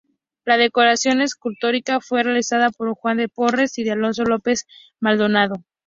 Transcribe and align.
La 0.45 0.57
decoración 0.57 1.21
escultórica 1.21 2.01
fue 2.01 2.23
realizada 2.23 2.71
por 2.71 2.91
Juan 2.95 3.17
de 3.17 3.29
Porres 3.29 3.77
y 3.77 3.83
de 3.83 3.91
Alonso 3.91 4.23
López 4.23 4.65
Maldonado. 4.99 5.63